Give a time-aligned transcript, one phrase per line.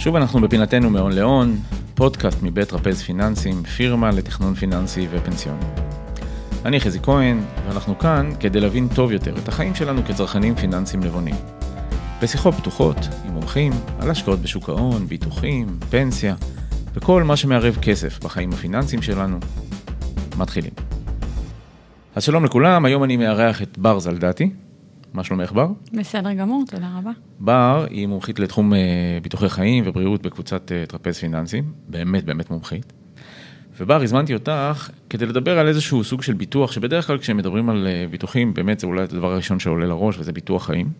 [0.00, 1.56] שוב אנחנו בפינתנו מהון להון,
[1.94, 5.64] פודקאסט מבית רפז פיננסים, פירמה לתכנון פיננסי ופנסיוני.
[6.64, 11.34] אני חזי כהן, ואנחנו כאן כדי להבין טוב יותר את החיים שלנו כצרכנים פיננסיים נבונים.
[12.22, 16.34] בשיחות פתוחות עם מומחים על השקעות בשוק ההון, ביטוחים, פנסיה,
[16.94, 19.38] וכל מה שמערב כסף בחיים הפיננסיים שלנו.
[20.38, 20.72] מתחילים.
[22.14, 24.50] אז שלום לכולם, היום אני מארח את בר זלדתי.
[25.12, 25.68] מה שלומך בר?
[25.92, 27.10] בסדר גמור, תודה רבה.
[27.40, 28.78] בר היא מומחית לתחום אה,
[29.22, 32.92] ביטוחי חיים ובריאות בקבוצת אה, טרפז פיננסים, באמת באמת מומחית.
[33.78, 38.04] ובר, הזמנתי אותך כדי לדבר על איזשהו סוג של ביטוח, שבדרך כלל כשמדברים על אה,
[38.10, 40.90] ביטוחים, באמת זה אולי הדבר הראשון שעולה לראש, וזה ביטוח חיים.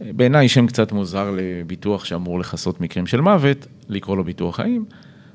[0.00, 4.84] בעיניי שם קצת מוזר לביטוח שאמור לכסות מקרים של מוות, לקרוא לו ביטוח חיים,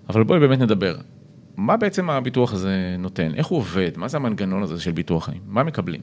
[0.09, 0.95] אבל בואי באמת נדבר.
[1.57, 3.31] מה בעצם הביטוח הזה נותן?
[3.35, 3.91] איך הוא עובד?
[3.95, 5.41] מה זה המנגנון הזה של ביטוח חיים?
[5.47, 6.01] מה מקבלים?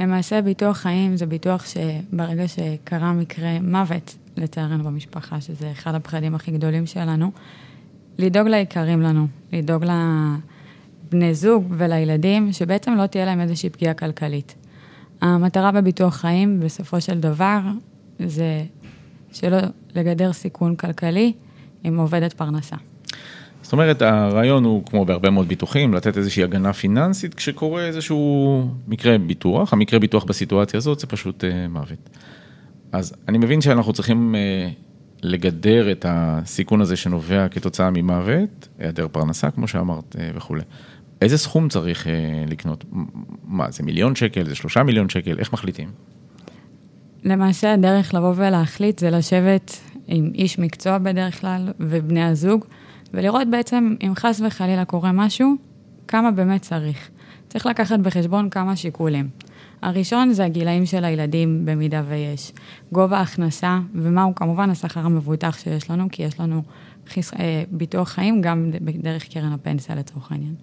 [0.00, 6.50] למעשה ביטוח חיים זה ביטוח שברגע שקרה מקרה מוות, לצערנו במשפחה, שזה אחד הפחדים הכי
[6.50, 7.30] גדולים שלנו,
[8.18, 14.54] לדאוג ליקרים לנו, לדאוג לבני זוג ולילדים, שבעצם לא תהיה להם איזושהי פגיעה כלכלית.
[15.20, 17.60] המטרה בביטוח חיים, בסופו של דבר,
[18.18, 18.64] זה
[19.32, 19.58] שלא
[19.94, 21.32] לגדר סיכון כלכלי
[21.84, 22.76] עם עובדת פרנסה.
[23.70, 29.18] זאת אומרת, הרעיון הוא, כמו בהרבה מאוד ביטוחים, לתת איזושהי הגנה פיננסית כשקורה איזשהו מקרה
[29.18, 29.72] ביטוח.
[29.72, 32.10] המקרה ביטוח בסיטואציה הזאת זה פשוט uh, מוות.
[32.92, 34.74] אז אני מבין שאנחנו צריכים uh,
[35.22, 40.62] לגדר את הסיכון הזה שנובע כתוצאה ממוות, היעדר פרנסה, כמו שאמרת, uh, וכולי.
[41.22, 42.84] איזה סכום צריך uh, לקנות?
[43.44, 45.88] מה, זה מיליון שקל, זה שלושה מיליון שקל, איך מחליטים?
[47.24, 52.64] למעשה הדרך לבוא ולהחליט זה לשבת עם איש מקצוע בדרך כלל ובני הזוג.
[53.14, 55.54] ולראות בעצם אם חס וחלילה קורה משהו,
[56.08, 57.10] כמה באמת צריך.
[57.48, 59.28] צריך לקחת בחשבון כמה שיקולים.
[59.82, 62.52] הראשון זה הגילאים של הילדים, במידה ויש.
[62.92, 66.62] גובה ההכנסה, ומהו כמובן השכר המבוטח שיש לנו, כי יש לנו
[67.08, 67.34] חיס...
[67.34, 70.54] אה, ביטוח חיים גם דרך קרן הפנסיה לצורך העניין.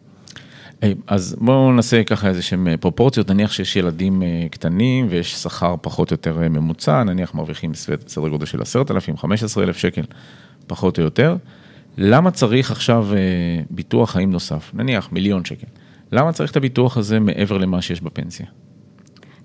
[0.81, 5.35] Hey, אז בואו נעשה ככה איזה שהם אה, פרופורציות, נניח שיש ילדים אה, קטנים ויש
[5.35, 7.73] שכר פחות או יותר ממוצע, נניח מרוויחים
[8.07, 10.03] סדר גודל של 10,000, 15,000 שקל,
[10.67, 11.35] פחות או יותר.
[11.97, 13.17] למה צריך עכשיו אה,
[13.69, 14.71] ביטוח חיים נוסף?
[14.73, 15.67] נניח מיליון שקל.
[16.11, 18.45] למה צריך את הביטוח הזה מעבר למה שיש בפנסיה?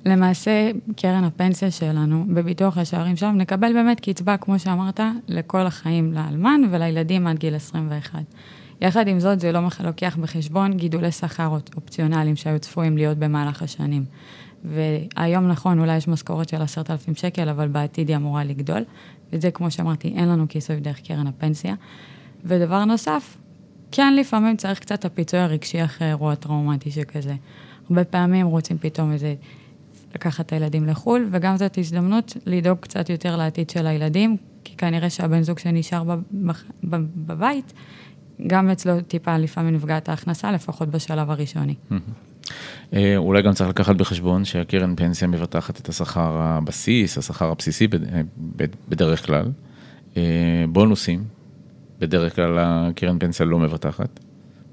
[0.07, 6.61] למעשה, קרן הפנסיה שלנו, בביטוח השערים שם, נקבל באמת קצבה, כמו שאמרת, לכל החיים לאלמן
[6.71, 8.19] ולילדים עד גיל 21.
[8.81, 14.05] יחד עם זאת, זה לא לוקח בחשבון גידולי שכר אופציונליים שהיו צפויים להיות במהלך השנים.
[14.65, 18.83] והיום נכון, אולי יש משכורת של עשרת אלפים שקל, אבל בעתיד היא אמורה לגדול.
[19.33, 21.75] וזה, כמו שאמרתי, אין לנו כיסוי דרך קרן הפנסיה.
[22.45, 23.37] ודבר נוסף,
[23.93, 27.35] כן לפעמים צריך קצת הפיצוי הרגשי אחרי אירוע טראומטי שכזה.
[27.91, 29.35] הרבה פעמים רוצים פתאום איזה,
[30.15, 35.11] לקחת את הילדים לחו"ל, וגם זאת הזדמנות לדאוג קצת יותר לעתיד של הילדים, כי כנראה
[35.11, 36.03] שהבן זוג שנשאר
[37.17, 37.73] בבית,
[38.47, 41.75] גם אצלו טיפה לפעמים נפגעת ההכנסה, לפחות בשלב הראשוני.
[42.93, 47.89] אה, אולי גם צריך לקחת בחשבון שהקרן פנסיה מבטחת את השכר הבסיס, השכר הבסיסי
[48.89, 49.51] בדרך כלל,
[50.17, 51.25] אה, בונוסים,
[52.03, 54.21] בדרך כלל הקרן פנסיה לא מבטחת,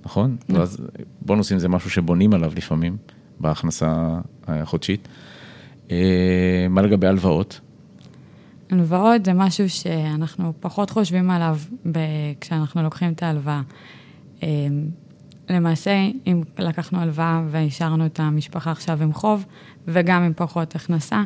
[0.05, 0.37] נכון?
[0.49, 0.61] נכון.
[0.61, 0.77] אז
[1.21, 2.97] בונוסים זה משהו שבונים עליו לפעמים,
[3.39, 5.07] בהכנסה החודשית.
[5.91, 7.59] אה, מה לגבי הלוואות?
[8.69, 11.57] הלוואות זה משהו שאנחנו פחות חושבים עליו
[12.41, 13.61] כשאנחנו לוקחים את ההלוואה.
[14.43, 14.47] אה,
[15.49, 19.45] למעשה, אם לקחנו הלוואה והשארנו את המשפחה עכשיו עם חוב,
[19.87, 21.23] וגם עם פחות הכנסה,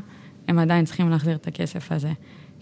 [0.48, 2.12] הם עדיין צריכים להחזיר את הכסף הזה.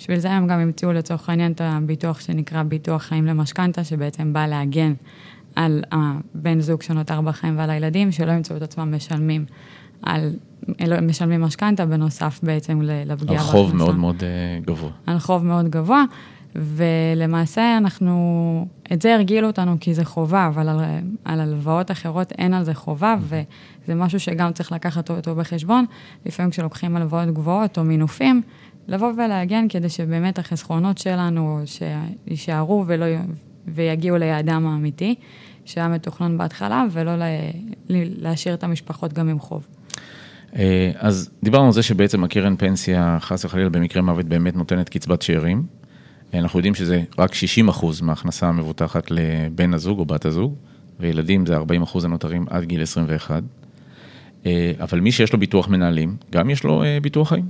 [0.01, 4.47] בשביל זה הם גם המציאו לצורך העניין את הביטוח שנקרא ביטוח חיים למשכנתה, שבעצם בא
[4.47, 4.93] להגן
[5.55, 9.45] על הבן זוג שנותר בחיים ועל הילדים, שלא ימצאו את עצמם משלמים
[10.01, 10.33] על,
[11.01, 13.41] משלמים משכנתה בנוסף בעצם לפגיעה.
[13.41, 14.89] על חוב מאוד מאוד אה, גבוה.
[15.05, 16.03] על חוב מאוד גבוה,
[16.55, 20.79] ולמעשה אנחנו, את זה הרגילו אותנו כי זה חובה, אבל על,
[21.25, 25.85] על הלוואות אחרות אין על זה חובה, וזה משהו שגם צריך לקחת אותו בחשבון.
[26.25, 28.41] לפעמים כשלוקחים הלוואות גבוהות או מינופים,
[28.87, 31.59] לבוא ולהגן כדי שבאמת החסכונות שלנו
[32.27, 33.05] יישארו ולא,
[33.67, 35.15] ויגיעו ליעדם האמיתי,
[35.65, 37.25] שהיה מתוכנן בהתחלה, ולא לה,
[37.89, 39.67] להשאיר את המשפחות גם עם חוב.
[40.55, 45.21] אה, אז דיברנו על זה שבעצם הקרן פנסיה, חס וחלילה במקרה מוות, באמת נותנת קצבת
[45.21, 45.63] שאירים.
[46.33, 50.55] אנחנו יודעים שזה רק 60 אחוז מההכנסה המבוטחת לבן הזוג או בת הזוג,
[50.99, 53.43] וילדים זה 40 אחוז הנותרים עד גיל 21.
[54.45, 57.45] אה, אבל מי שיש לו ביטוח מנהלים, גם יש לו אה, ביטוח חיים.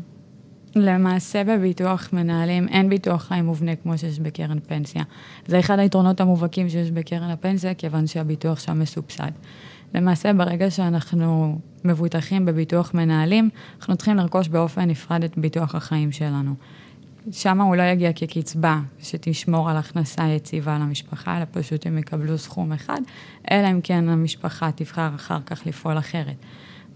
[0.76, 5.04] למעשה בביטוח מנהלים אין ביטוח חיים מובנה כמו שיש בקרן פנסיה.
[5.48, 9.32] זה אחד היתרונות המובהקים שיש בקרן הפנסיה, כיוון שהביטוח שם מסובסד.
[9.96, 16.54] למעשה, ברגע שאנחנו מבוטחים בביטוח מנהלים, אנחנו צריכים לרכוש באופן נפרד את ביטוח החיים שלנו.
[17.32, 22.72] שם הוא לא יגיע כקצבה שתשמור על הכנסה יציבה למשפחה, אלא פשוט הם יקבלו סכום
[22.72, 23.02] אחד,
[23.52, 26.36] אלא אם כן המשפחה תבחר אחר כך לפעול אחרת.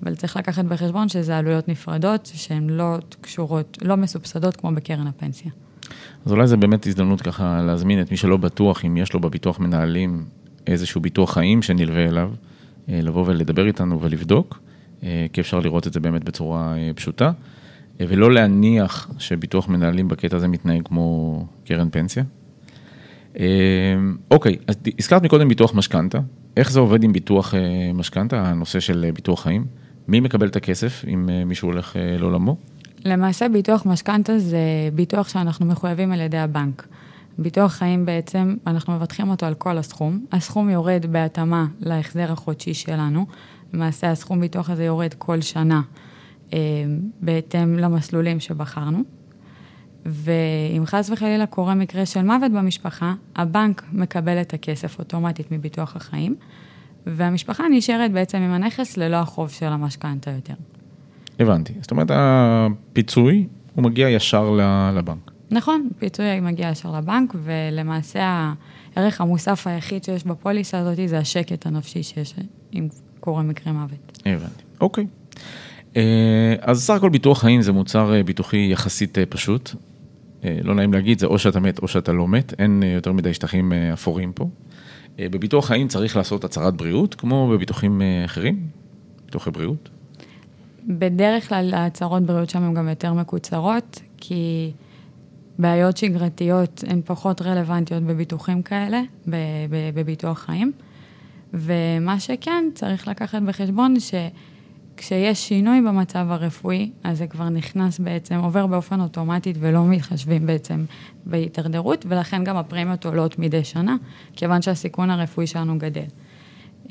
[0.03, 5.51] אבל צריך לקחת בחשבון שזה עלויות נפרדות, שהן לא קשורות, לא מסובסדות כמו בקרן הפנסיה.
[6.25, 9.59] אז אולי זו באמת הזדמנות ככה להזמין את מי שלא בטוח, אם יש לו בביטוח
[9.59, 10.25] מנהלים
[10.67, 12.31] איזשהו ביטוח חיים שנלווה אליו,
[12.89, 14.59] אה, לבוא ולדבר איתנו ולבדוק,
[15.03, 17.31] אה, כי אפשר לראות את זה באמת בצורה אה, פשוטה,
[17.99, 22.23] ולא להניח שביטוח מנהלים בקטע הזה מתנהג כמו קרן פנסיה.
[24.31, 26.19] אוקיי, אז הזכרת מקודם ביטוח משכנתה,
[26.57, 27.53] איך זה עובד עם ביטוח
[27.93, 29.65] משכנתה, הנושא של ביטוח חיים?
[30.07, 32.57] מי מקבל את הכסף אם מישהו הולך לעולמו?
[33.05, 34.59] למעשה ביטוח משכנתה זה
[34.93, 36.87] ביטוח שאנחנו מחויבים על ידי הבנק.
[37.37, 40.25] ביטוח חיים בעצם, אנחנו מבטחים אותו על כל הסכום.
[40.31, 43.25] הסכום יורד בהתאמה להחזר החודשי שלנו.
[43.73, 45.81] למעשה הסכום ביטוח הזה יורד כל שנה
[46.53, 46.59] אה,
[47.21, 48.99] בהתאם למסלולים שבחרנו.
[50.05, 56.35] ואם חס וחלילה קורה מקרה של מוות במשפחה, הבנק מקבל את הכסף אוטומטית מביטוח החיים,
[57.07, 60.53] והמשפחה נשארת בעצם עם הנכס ללא החוב של המשכנתה יותר.
[61.39, 61.73] הבנתי.
[61.81, 64.57] זאת אומרת, הפיצוי, הוא מגיע ישר
[64.97, 65.31] לבנק.
[65.51, 68.53] נכון, פיצוי מגיע ישר לבנק, ולמעשה
[68.95, 72.33] הערך המוסף היחיד שיש בפוליסה הזאת זה השקט הנפשי שיש
[72.73, 72.87] אם
[73.19, 74.21] קורה מקרה מוות.
[74.25, 75.05] הבנתי, אוקיי.
[75.97, 79.71] אה, אז סך הכל ביטוח חיים זה מוצר אה, ביטוחי יחסית אה, פשוט.
[80.63, 83.73] לא נעים להגיד, זה או שאתה מת או שאתה לא מת, אין יותר מדי שטחים
[83.93, 84.49] אפורים פה.
[85.19, 88.67] בביטוח חיים צריך לעשות הצהרת בריאות, כמו בביטוחים אחרים,
[89.25, 89.89] ביטוחי בריאות.
[90.87, 94.71] בדרך כלל ההצהרות בריאות שם הן גם יותר מקוצרות, כי
[95.59, 99.01] בעיות שגרתיות הן פחות רלוונטיות בביטוחים כאלה,
[99.93, 100.71] בביטוח חיים.
[101.53, 103.95] ומה שכן, צריך לקחת בחשבון
[104.95, 110.85] שכשיש שינוי במצב הרפואי, אז זה כבר נכנס בעצם, עובר באופן אוטומטית ולא מתחשבים בעצם
[111.25, 113.95] בהידרדרות, ולכן גם הפרמיות עולות מדי שנה,
[114.35, 116.05] כיוון שהסיכון הרפואי שלנו גדל.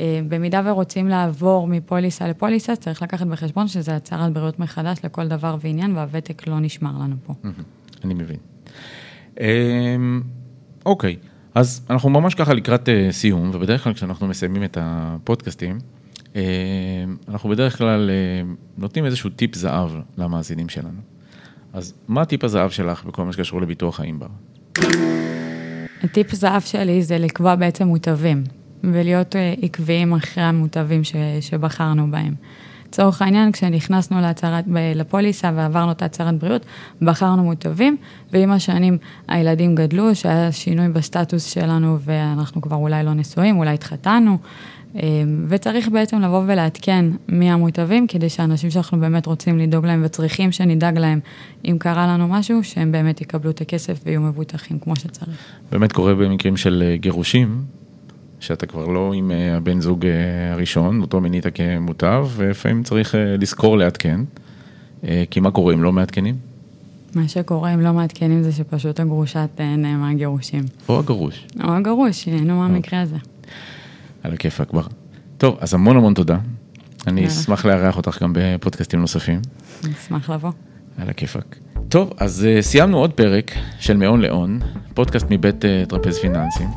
[0.00, 5.56] אה, במידה ורוצים לעבור מפוליסה לפוליסה, צריך לקחת בחשבון שזה הצהרת בריאות מחדש לכל דבר
[5.60, 7.34] ועניין, והוותק לא נשמר לנו פה.
[8.04, 8.38] אני מבין.
[9.40, 10.22] אמ,
[10.86, 11.16] אוקיי,
[11.54, 15.78] אז אנחנו ממש ככה לקראת אה, סיום, ובדרך כלל כשאנחנו מסיימים את הפודקאסטים,
[17.28, 21.00] אנחנו בדרך כלל אה, נותנים איזשהו טיפ זהב למאזינים שלנו.
[21.72, 24.26] אז מה טיפ הזהב שלך בכל מה שקשור לביטוח חיים בר?
[26.04, 28.44] הטיפ הזהב שלי זה לקבוע בעצם מוטבים,
[28.84, 31.02] ולהיות אה, עקביים אחרי המוטבים
[31.40, 32.34] שבחרנו בהם.
[32.88, 34.64] לצורך העניין, כשנכנסנו להצהרת,
[34.94, 36.66] לפוליסה ועברנו את הצהרת בריאות,
[37.02, 37.96] בחרנו מוטבים,
[38.32, 38.98] ועם השנים
[39.28, 44.36] הילדים גדלו, שהיה שינוי בסטטוס שלנו ואנחנו כבר אולי לא נשואים, אולי התחתנו, אה,
[45.48, 50.98] וצריך בעצם לבוא ולעדכן מי המוטבים, כדי שאנשים שאנחנו באמת רוצים לדאוג להם וצריכים שנדאג
[50.98, 51.20] להם,
[51.64, 55.36] אם קרה לנו משהו, שהם באמת יקבלו את הכסף ויהיו מבוטחים כמו שצריך.
[55.72, 57.62] באמת קורה במקרים של אה, גירושים,
[58.40, 63.78] שאתה כבר לא עם אה, הבן זוג אה, הראשון, אותו מינית כמוטב, ולפעמים צריך לזכור
[63.78, 64.20] לעדכן.
[65.30, 66.34] כי מה קורה אם לא מעדכנים?
[67.14, 70.64] מה שקורה אם לא מעדכנים זה שפשוט הגרושה תהנה מהגירושים.
[70.88, 71.46] או הגרוש.
[71.64, 73.16] או הגרוש, ייהנו מהמקרה הזה.
[74.24, 74.86] על הכיפאק בר.
[75.38, 76.38] טוב, אז המון המון תודה.
[77.06, 79.40] אני אשמח לארח אותך גם בפודקאסטים נוספים.
[79.80, 80.50] אשמח לבוא.
[80.98, 81.56] על הכיפאק.
[81.88, 84.60] טוב, אז סיימנו עוד פרק של מאון לאון,
[84.94, 86.68] פודקאסט מבית טרפז פיננסים.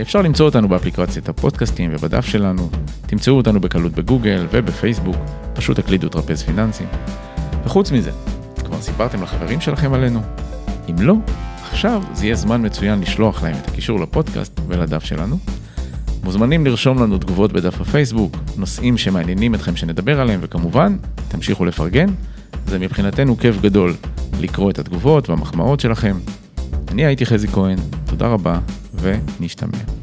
[0.00, 2.68] אפשר למצוא אותנו באפליקציית הפודקאסטים ובדף שלנו,
[3.06, 5.16] תמצאו אותנו בקלות בגוגל ובפייסבוק,
[5.54, 6.86] פשוט תקלידו טרפז פיננסים.
[7.64, 8.10] וחוץ מזה,
[8.64, 10.20] כבר סיפרתם לחברים שלכם עלינו?
[10.90, 11.14] אם לא,
[11.70, 15.38] עכשיו זה יהיה זמן מצוין לשלוח להם את הקישור לפודקאסט ולדף שלנו.
[16.26, 20.96] מוזמנים לרשום לנו תגובות בדף הפייסבוק, נושאים שמעניינים אתכם שנדבר עליהם, וכמובן,
[21.28, 22.06] תמשיכו לפרגן.
[22.66, 23.94] זה מבחינתנו כיף גדול
[24.40, 26.16] לקרוא את התגובות והמחמאות שלכם.
[26.90, 28.58] אני הייתי חזי כהן, תודה רבה
[28.94, 29.95] ונשתמע.